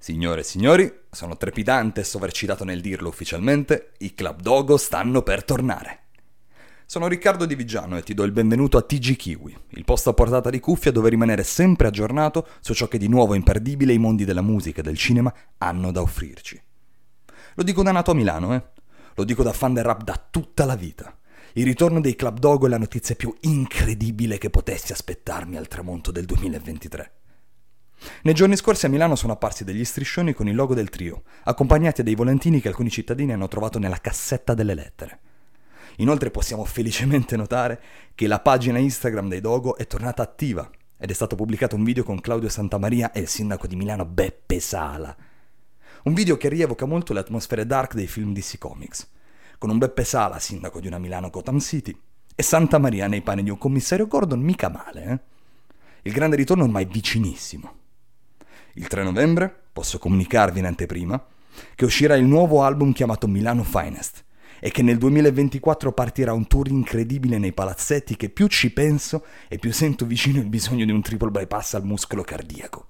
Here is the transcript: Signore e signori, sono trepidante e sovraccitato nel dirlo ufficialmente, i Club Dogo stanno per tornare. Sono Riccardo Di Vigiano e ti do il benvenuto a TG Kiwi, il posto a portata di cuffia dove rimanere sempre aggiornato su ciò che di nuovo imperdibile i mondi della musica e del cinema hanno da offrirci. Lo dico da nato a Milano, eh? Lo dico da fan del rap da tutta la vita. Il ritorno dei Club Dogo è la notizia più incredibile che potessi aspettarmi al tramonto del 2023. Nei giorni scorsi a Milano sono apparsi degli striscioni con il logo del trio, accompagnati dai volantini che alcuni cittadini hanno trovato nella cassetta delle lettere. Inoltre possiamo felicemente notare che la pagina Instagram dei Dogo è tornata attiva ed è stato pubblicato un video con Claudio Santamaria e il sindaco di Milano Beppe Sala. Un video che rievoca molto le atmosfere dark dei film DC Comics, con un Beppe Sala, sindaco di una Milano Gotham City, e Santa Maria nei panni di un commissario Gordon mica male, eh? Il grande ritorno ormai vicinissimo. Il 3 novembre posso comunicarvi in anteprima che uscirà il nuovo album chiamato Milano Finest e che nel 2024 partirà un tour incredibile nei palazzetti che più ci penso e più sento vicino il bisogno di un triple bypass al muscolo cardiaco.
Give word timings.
Signore 0.00 0.42
e 0.42 0.44
signori, 0.44 1.00
sono 1.10 1.36
trepidante 1.36 2.00
e 2.00 2.04
sovraccitato 2.04 2.62
nel 2.62 2.80
dirlo 2.80 3.08
ufficialmente, 3.08 3.94
i 3.98 4.14
Club 4.14 4.40
Dogo 4.40 4.76
stanno 4.76 5.22
per 5.22 5.42
tornare. 5.42 6.02
Sono 6.86 7.08
Riccardo 7.08 7.44
Di 7.46 7.56
Vigiano 7.56 7.96
e 7.96 8.02
ti 8.02 8.14
do 8.14 8.22
il 8.22 8.30
benvenuto 8.30 8.78
a 8.78 8.82
TG 8.82 9.16
Kiwi, 9.16 9.56
il 9.70 9.84
posto 9.84 10.10
a 10.10 10.14
portata 10.14 10.50
di 10.50 10.60
cuffia 10.60 10.92
dove 10.92 11.10
rimanere 11.10 11.42
sempre 11.42 11.88
aggiornato 11.88 12.46
su 12.60 12.74
ciò 12.74 12.86
che 12.86 12.96
di 12.96 13.08
nuovo 13.08 13.34
imperdibile 13.34 13.92
i 13.92 13.98
mondi 13.98 14.24
della 14.24 14.40
musica 14.40 14.80
e 14.80 14.84
del 14.84 14.96
cinema 14.96 15.34
hanno 15.58 15.90
da 15.90 16.00
offrirci. 16.00 16.62
Lo 17.56 17.62
dico 17.64 17.82
da 17.82 17.90
nato 17.90 18.12
a 18.12 18.14
Milano, 18.14 18.54
eh? 18.54 18.62
Lo 19.16 19.24
dico 19.24 19.42
da 19.42 19.52
fan 19.52 19.74
del 19.74 19.84
rap 19.84 20.04
da 20.04 20.28
tutta 20.30 20.64
la 20.64 20.76
vita. 20.76 21.18
Il 21.54 21.64
ritorno 21.64 22.00
dei 22.00 22.14
Club 22.14 22.38
Dogo 22.38 22.66
è 22.66 22.68
la 22.68 22.78
notizia 22.78 23.16
più 23.16 23.34
incredibile 23.40 24.38
che 24.38 24.48
potessi 24.48 24.92
aspettarmi 24.92 25.56
al 25.56 25.66
tramonto 25.66 26.12
del 26.12 26.24
2023. 26.24 27.12
Nei 28.20 28.34
giorni 28.34 28.56
scorsi 28.56 28.86
a 28.86 28.88
Milano 28.88 29.14
sono 29.14 29.34
apparsi 29.34 29.62
degli 29.62 29.84
striscioni 29.84 30.32
con 30.32 30.48
il 30.48 30.56
logo 30.56 30.74
del 30.74 30.90
trio, 30.90 31.22
accompagnati 31.44 32.02
dai 32.02 32.16
volantini 32.16 32.60
che 32.60 32.66
alcuni 32.66 32.90
cittadini 32.90 33.32
hanno 33.32 33.46
trovato 33.46 33.78
nella 33.78 34.00
cassetta 34.00 34.54
delle 34.54 34.74
lettere. 34.74 35.20
Inoltre 35.98 36.32
possiamo 36.32 36.64
felicemente 36.64 37.36
notare 37.36 37.80
che 38.16 38.26
la 38.26 38.40
pagina 38.40 38.78
Instagram 38.78 39.28
dei 39.28 39.40
Dogo 39.40 39.76
è 39.76 39.86
tornata 39.86 40.22
attiva 40.22 40.68
ed 40.96 41.10
è 41.10 41.14
stato 41.14 41.36
pubblicato 41.36 41.76
un 41.76 41.84
video 41.84 42.02
con 42.02 42.20
Claudio 42.20 42.48
Santamaria 42.48 43.12
e 43.12 43.20
il 43.20 43.28
sindaco 43.28 43.68
di 43.68 43.76
Milano 43.76 44.04
Beppe 44.04 44.58
Sala. 44.58 45.16
Un 46.04 46.12
video 46.12 46.36
che 46.36 46.48
rievoca 46.48 46.86
molto 46.86 47.12
le 47.12 47.20
atmosfere 47.20 47.66
dark 47.66 47.94
dei 47.94 48.08
film 48.08 48.32
DC 48.32 48.58
Comics, 48.58 49.08
con 49.58 49.70
un 49.70 49.78
Beppe 49.78 50.02
Sala, 50.02 50.40
sindaco 50.40 50.80
di 50.80 50.88
una 50.88 50.98
Milano 50.98 51.30
Gotham 51.30 51.60
City, 51.60 51.96
e 52.34 52.42
Santa 52.42 52.78
Maria 52.78 53.06
nei 53.06 53.22
panni 53.22 53.44
di 53.44 53.50
un 53.50 53.58
commissario 53.58 54.08
Gordon 54.08 54.40
mica 54.40 54.68
male, 54.68 55.04
eh? 55.04 55.36
Il 56.02 56.12
grande 56.12 56.36
ritorno 56.36 56.64
ormai 56.64 56.84
vicinissimo. 56.84 57.77
Il 58.78 58.86
3 58.86 59.02
novembre 59.02 59.52
posso 59.72 59.98
comunicarvi 59.98 60.60
in 60.60 60.64
anteprima 60.64 61.20
che 61.74 61.84
uscirà 61.84 62.14
il 62.14 62.24
nuovo 62.24 62.62
album 62.62 62.92
chiamato 62.92 63.26
Milano 63.26 63.64
Finest 63.64 64.24
e 64.60 64.70
che 64.70 64.82
nel 64.82 64.98
2024 64.98 65.90
partirà 65.90 66.32
un 66.32 66.46
tour 66.46 66.68
incredibile 66.68 67.38
nei 67.38 67.52
palazzetti 67.52 68.14
che 68.14 68.28
più 68.28 68.46
ci 68.46 68.72
penso 68.72 69.24
e 69.48 69.58
più 69.58 69.72
sento 69.72 70.06
vicino 70.06 70.38
il 70.38 70.48
bisogno 70.48 70.84
di 70.84 70.92
un 70.92 71.02
triple 71.02 71.30
bypass 71.30 71.74
al 71.74 71.84
muscolo 71.84 72.22
cardiaco. 72.22 72.87